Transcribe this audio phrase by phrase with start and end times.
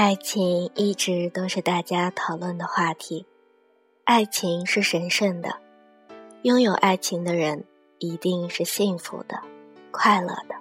[0.00, 3.26] 爱情一直都是大家讨论的话题。
[4.04, 5.56] 爱情是神圣的，
[6.42, 7.64] 拥有爱情的人
[7.98, 9.42] 一定是幸福的、
[9.90, 10.54] 快乐的。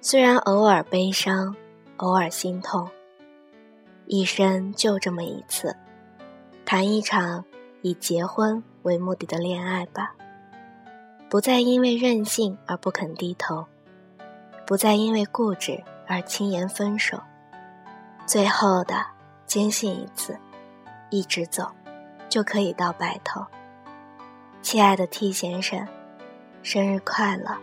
[0.00, 1.54] 虽然偶尔悲伤，
[1.98, 2.88] 偶尔心痛，
[4.06, 5.76] 一生就这么一次，
[6.64, 7.44] 谈一场
[7.82, 10.14] 以结婚为目的的恋爱吧。
[11.28, 13.66] 不再因为任性而不肯低头，
[14.66, 17.20] 不再因为固执而轻言分手。
[18.28, 18.94] 最后的
[19.46, 20.38] 坚信一次，
[21.08, 21.66] 一直走，
[22.28, 23.42] 就可以到白头。
[24.60, 25.88] 亲爱的 T 先生，
[26.62, 27.58] 生日快乐！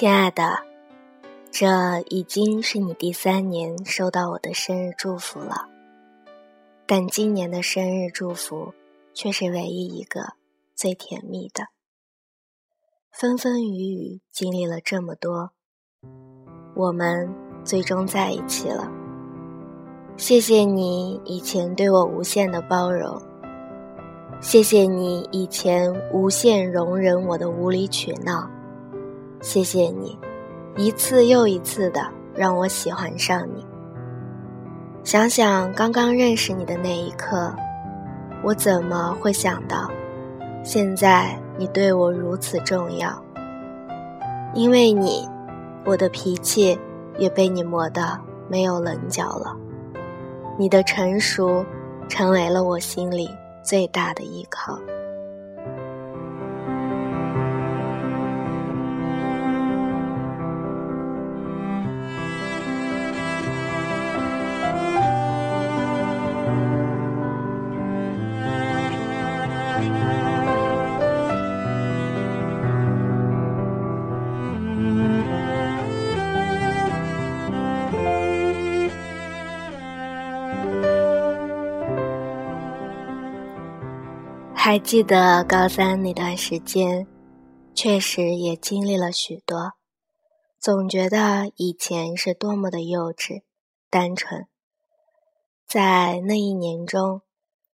[0.00, 0.56] 亲爱的，
[1.50, 1.66] 这
[2.08, 5.66] 已经是你第三年收到我的生日祝福了，
[6.86, 8.72] 但今年的生日祝福
[9.12, 10.34] 却是唯一一个
[10.76, 11.64] 最甜蜜的。
[13.10, 15.50] 风风雨雨经历了这么多，
[16.76, 17.28] 我们
[17.64, 18.88] 最终在一起了。
[20.16, 23.20] 谢谢你以前对我无限的包容，
[24.40, 28.48] 谢谢你以前无限容忍我的无理取闹。
[29.40, 30.18] 谢谢你，
[30.76, 32.00] 一次又一次的
[32.34, 33.64] 让我喜欢上你。
[35.04, 37.54] 想想刚刚认识你的那一刻，
[38.42, 39.90] 我怎么会想到，
[40.62, 43.10] 现在你对我如此重要？
[44.54, 45.26] 因为你，
[45.84, 46.78] 我的脾气
[47.16, 49.56] 也被你磨得没有棱角了。
[50.58, 51.64] 你的成熟，
[52.08, 53.30] 成为了我心里
[53.62, 54.78] 最大的依靠。
[84.70, 87.06] 还记得高三那段时间，
[87.74, 89.72] 确实也经历了许多，
[90.60, 93.44] 总觉得以前是多么的幼稚、
[93.88, 94.46] 单纯。
[95.66, 97.22] 在那一年中，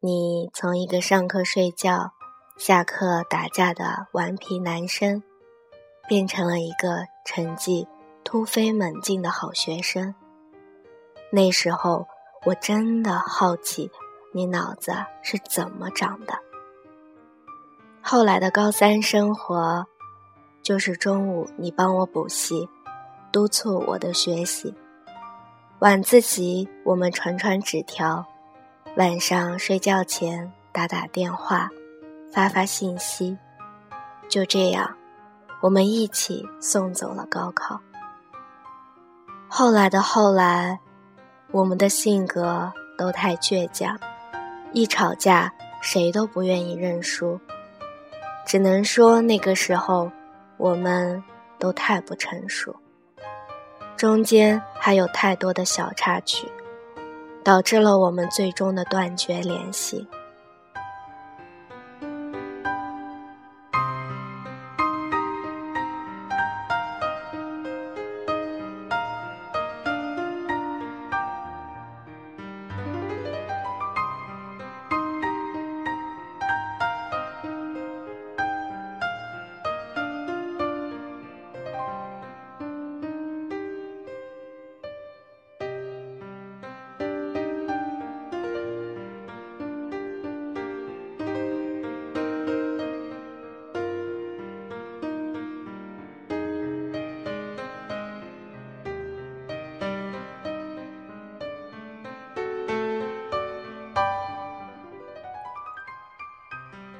[0.00, 2.12] 你从一个上课睡觉、
[2.58, 5.22] 下课打架的顽皮男生，
[6.06, 7.88] 变成了一个成绩
[8.22, 10.14] 突飞猛进的好学生。
[11.32, 12.06] 那时候，
[12.44, 13.90] 我真的好奇，
[14.34, 14.92] 你脑子
[15.22, 16.43] 是怎么长的。
[18.06, 19.82] 后来的高三生活，
[20.62, 22.68] 就是中午你帮我补习，
[23.32, 24.74] 督促我的学习；
[25.78, 28.22] 晚自习我们传传纸条，
[28.98, 31.70] 晚上睡觉前打打电话，
[32.30, 33.38] 发发信息。
[34.28, 34.94] 就这样，
[35.62, 37.80] 我们一起送走了高考。
[39.48, 40.78] 后来的后来，
[41.52, 43.98] 我们的性格都太倔强，
[44.74, 45.50] 一吵架
[45.80, 47.40] 谁都不愿意认输。
[48.46, 50.10] 只能说那个时候，
[50.56, 51.22] 我们
[51.58, 52.74] 都太不成熟，
[53.96, 56.46] 中间还有太多的小插曲，
[57.42, 60.06] 导致了我们最终的断绝联系。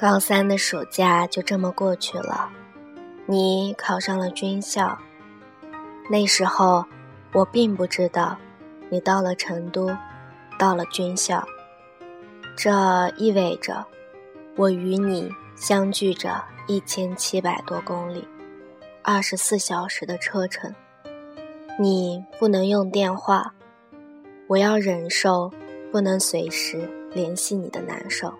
[0.00, 2.48] 高三的暑假就这么过去了，
[3.26, 4.96] 你考上了军校。
[6.08, 6.84] 那时候
[7.32, 8.38] 我并不知道，
[8.90, 9.90] 你到了成都，
[10.56, 11.44] 到了军校，
[12.56, 13.84] 这意味着
[14.54, 18.24] 我与你相距着一千七百多公里，
[19.02, 20.72] 二十四小时的车程，
[21.76, 23.52] 你不能用电话，
[24.46, 25.50] 我要忍受
[25.90, 28.32] 不能随时联系你的难受。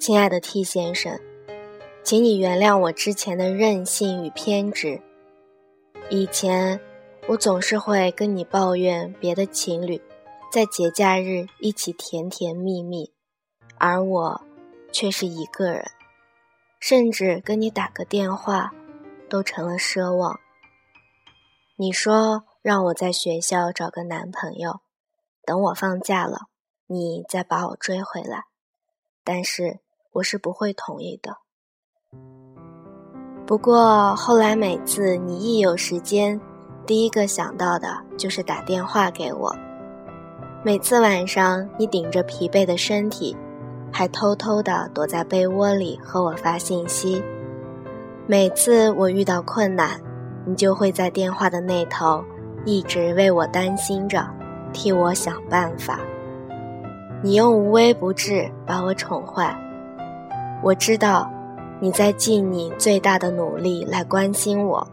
[0.00, 1.20] 亲爱的 T 先生，
[2.02, 4.98] 请你原谅我之前的任性与偏执。
[6.08, 6.80] 以前
[7.28, 10.00] 我总是会跟你抱怨别的情侣
[10.50, 13.12] 在节假日一起甜甜蜜蜜，
[13.76, 14.40] 而我
[14.90, 15.84] 却是一个人。
[16.80, 18.72] 甚至跟你打个电话，
[19.28, 20.40] 都成了奢望。
[21.76, 24.80] 你说让我在学校找个男朋友，
[25.44, 26.46] 等我放假了，
[26.86, 28.44] 你再把我追回来。
[29.22, 29.80] 但是
[30.12, 31.36] 我是不会同意的。
[33.46, 36.40] 不过后来每次你一有时间，
[36.86, 39.54] 第一个想到的就是打电话给我。
[40.64, 43.36] 每次晚上你顶着疲惫的身体。
[43.92, 47.20] 还偷偷的躲在被窝里和我发信息。
[48.24, 50.00] 每次我遇到困难，
[50.46, 52.24] 你就会在电话的那头
[52.64, 54.24] 一直为我担心着，
[54.72, 55.98] 替我想办法。
[57.20, 59.52] 你用无微不至把我宠坏。
[60.62, 61.30] 我知道
[61.80, 64.86] 你在尽你最大的努力来关心我。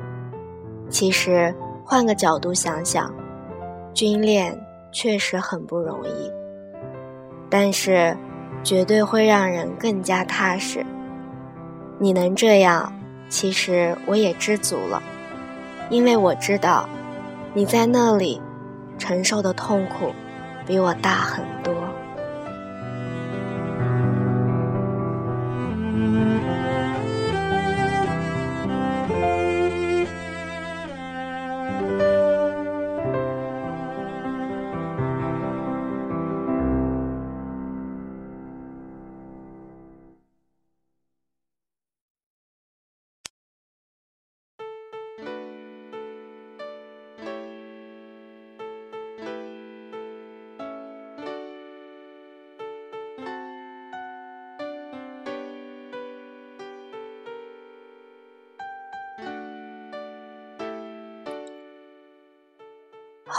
[0.89, 1.53] 其实
[1.83, 3.13] 换个角度想想，
[3.93, 4.57] 军恋
[4.91, 6.31] 确实很不容易。
[7.49, 8.15] 但是。
[8.63, 10.83] 绝对会让人更加踏实。
[11.99, 12.91] 你能这样，
[13.29, 15.01] 其实我也知足了，
[15.89, 16.89] 因为我知道
[17.53, 18.41] 你在那里
[18.97, 20.11] 承受的痛苦
[20.65, 21.73] 比我大很多。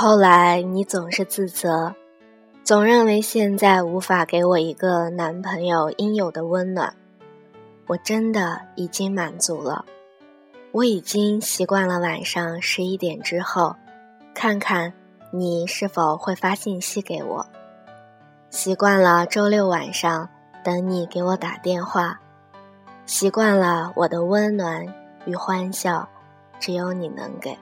[0.01, 1.93] 后来你总是自责，
[2.63, 6.95] 总认为现在无法给我一个男朋友应有的温暖。
[7.89, 9.85] 我真的已经满足了，
[10.71, 13.75] 我已经习惯了晚上十一点之后，
[14.33, 14.93] 看看
[15.33, 17.45] 你是否会发信息给我，
[18.51, 20.29] 习惯了周六晚上
[20.63, 22.21] 等你给我打电话，
[23.05, 24.87] 习惯了我的温暖
[25.25, 26.09] 与欢笑，
[26.61, 27.59] 只有你能给。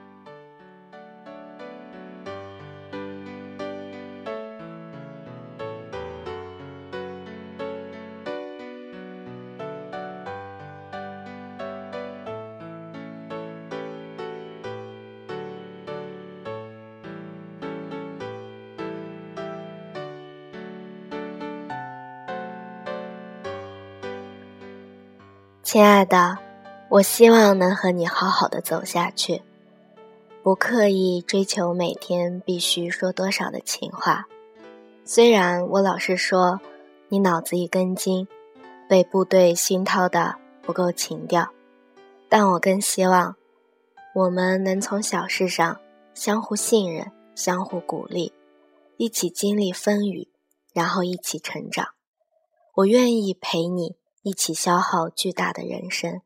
[25.67, 26.37] 亲爱的，
[26.87, 29.41] 我希望能和你好好的走下去，
[30.41, 34.25] 不刻意追求每天必须说多少的情话。
[35.03, 36.61] 虽然我老是说
[37.09, 38.25] 你脑子一根筋，
[38.87, 41.49] 被部队熏陶的不够情调，
[42.29, 43.35] 但我更希望
[44.15, 45.77] 我们能从小事上
[46.13, 48.31] 相互信任、相互鼓励，
[48.95, 50.29] 一起经历风雨，
[50.73, 51.89] 然后一起成长。
[52.73, 53.97] 我愿意陪你。
[54.27, 56.21] 一起消耗巨大的人生，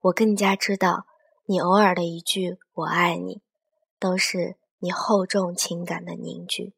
[0.00, 1.06] 我更加知道，
[1.46, 3.42] 你偶尔的一句“我爱你”，
[3.98, 6.74] 都是你厚重情感的凝聚。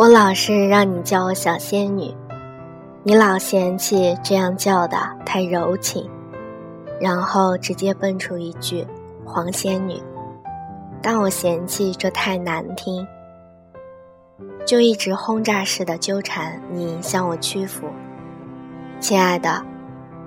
[0.00, 2.10] 我老是让你叫我小仙女，
[3.02, 6.08] 你老嫌弃这样叫的太柔情，
[6.98, 8.86] 然后直接蹦出一句
[9.26, 10.02] “黄仙女”，
[11.02, 13.06] 但我嫌弃这太难听，
[14.64, 17.86] 就一直轰炸式的纠缠你向我屈服。
[19.00, 19.62] 亲爱的，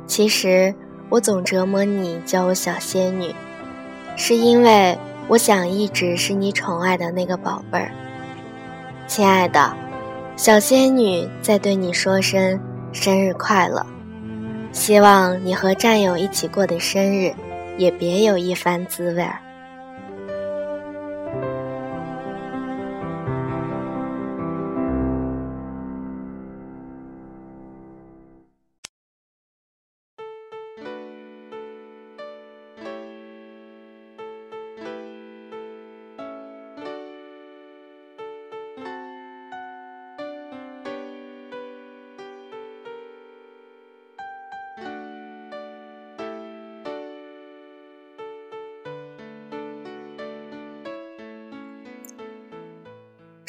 [0.05, 0.71] 其实
[1.09, 3.33] 我总折磨你叫我小仙女，
[4.15, 4.95] 是因为
[5.27, 7.91] 我想一直是你宠爱的那个宝贝儿。
[9.05, 9.71] 亲爱的，
[10.35, 12.59] 小仙女在对你说声
[12.91, 13.85] 生日快乐，
[14.71, 17.31] 希望你和战友一起过的生日
[17.77, 19.37] 也别有一番滋味儿。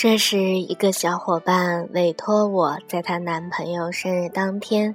[0.07, 4.95] 这是一个小伙伴委托我在她男朋友生日当天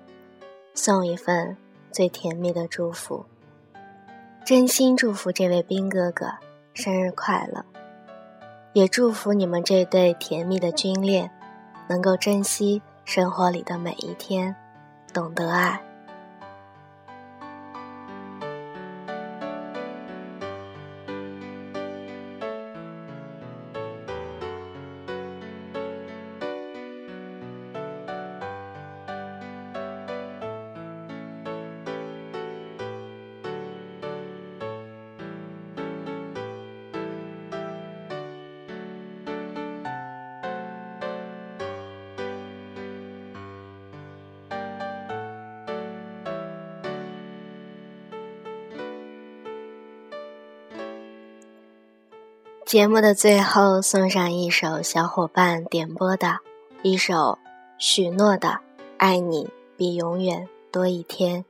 [0.76, 1.58] 送一份
[1.92, 3.26] 最甜蜜的祝福，
[4.46, 6.28] 真心祝福这位兵哥哥
[6.76, 7.66] 生日快乐，
[8.74, 11.32] 也祝福你们这对甜蜜的军恋
[11.88, 14.56] 能够珍惜生活里的每一天，
[15.12, 15.82] 懂得爱。
[52.70, 56.38] 节目的最后，送上一首小伙伴点播的
[56.84, 57.40] 一首
[57.80, 58.48] 许诺的
[59.00, 61.44] 《爱你比永远多一天》，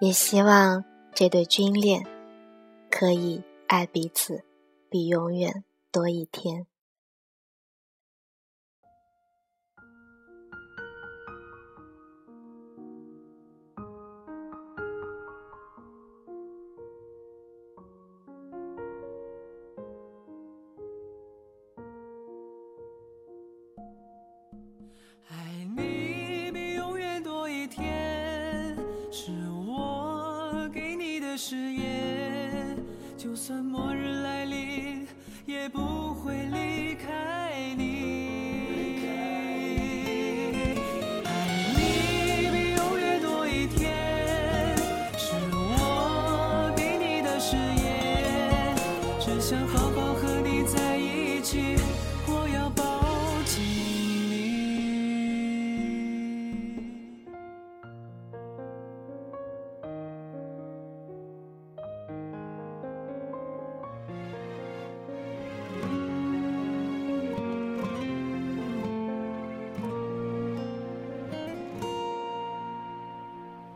[0.00, 2.06] 也希望这对军恋
[2.90, 4.42] 可以爱彼此
[4.88, 6.66] 比永远多一天。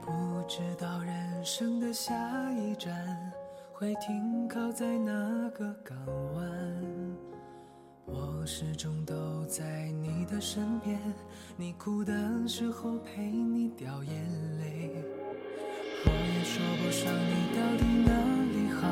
[0.04, 2.12] 不知道人生的下
[2.52, 2.92] 一站
[3.73, 5.12] 会停靠在哪
[5.54, 5.96] 个港
[6.34, 6.46] 湾？
[8.04, 9.14] 我始终都
[9.46, 11.00] 在你的身边，
[11.56, 12.12] 你哭的
[12.46, 14.12] 时候陪你掉眼
[14.58, 14.90] 泪。
[16.04, 18.12] 我也说不上你到底哪
[18.52, 18.84] 里好，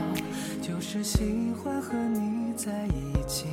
[0.62, 3.46] 就是喜欢和你在一起。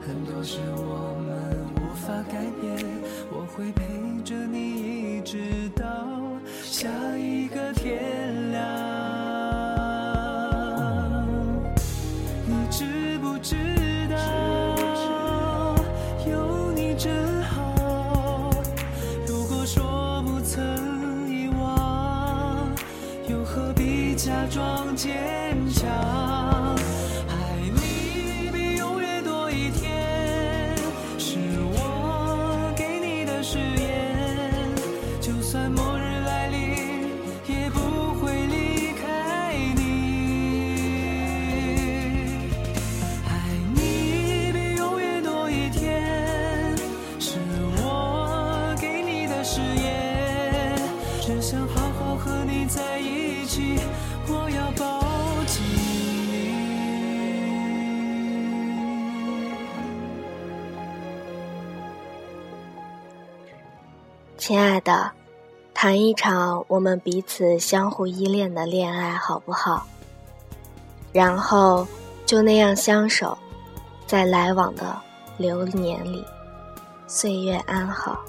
[0.00, 2.76] 很多事我们无法改变，
[3.30, 3.84] 我会陪
[4.22, 5.84] 着你一直到。
[6.62, 8.23] 下一个天
[64.46, 65.10] 亲爱的，
[65.72, 69.86] 谈一场我们彼此相互依恋的恋爱好不好？
[71.14, 71.88] 然后
[72.26, 73.38] 就那样相守，
[74.06, 75.00] 在来往的
[75.38, 76.22] 流年里，
[77.06, 78.22] 岁月安好。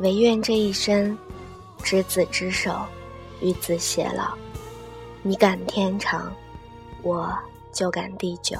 [0.00, 1.16] 唯愿这一生，
[1.84, 2.80] 执子之手，
[3.40, 4.34] 与子偕老。
[5.22, 6.32] 你敢天长，
[7.02, 7.32] 我
[7.72, 8.58] 就敢地久。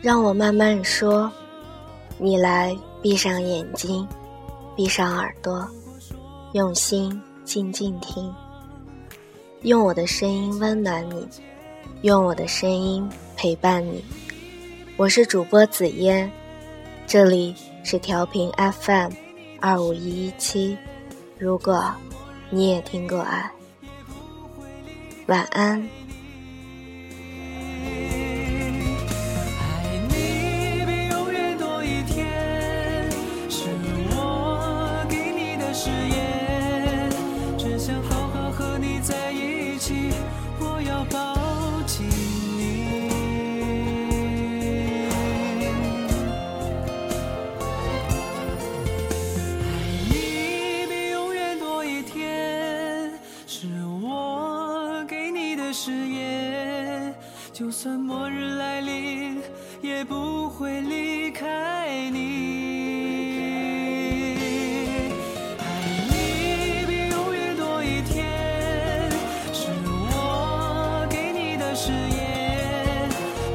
[0.00, 1.28] 让我慢慢说，
[2.16, 4.06] 你来闭上眼睛。
[4.78, 5.68] 闭上耳朵，
[6.52, 8.32] 用心静静听，
[9.62, 11.26] 用我的声音温暖你，
[12.02, 13.04] 用我的声音
[13.36, 14.04] 陪伴你。
[14.96, 16.30] 我是主播紫嫣，
[17.08, 19.10] 这里是调频 FM
[19.60, 20.78] 二五一一七。
[21.36, 21.92] 如果
[22.48, 23.50] 你也听过爱，
[25.26, 25.84] 晚安。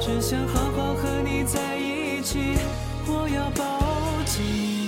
[0.05, 2.57] 只想好好和你在一起，
[3.07, 4.83] 我要抱紧。